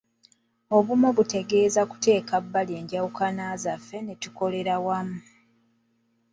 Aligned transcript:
Obumu 0.77 1.09
kitegeeza 1.17 1.81
tuteeka 1.89 2.35
ku 2.39 2.43
bbali 2.45 2.73
enjawukana 2.79 3.45
zaffe 3.63 3.97
ne 4.03 4.15
tukolera 4.21 4.75
wamu. 4.85 5.19